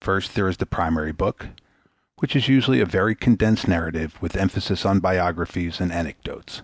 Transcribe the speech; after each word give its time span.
First, 0.00 0.36
there 0.36 0.46
is 0.46 0.58
the 0.58 0.64
primary 0.64 1.10
book, 1.10 1.48
which 2.18 2.36
is 2.36 2.46
usually 2.46 2.78
a 2.80 2.86
very 2.86 3.16
condensed 3.16 3.66
narrative 3.66 4.16
with 4.22 4.36
emphasis 4.36 4.86
on 4.86 5.00
biographies 5.00 5.80
and 5.80 5.90
anecdotes. 5.92 6.62